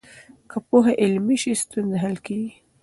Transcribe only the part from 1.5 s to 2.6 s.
ستونزې حل کېږي.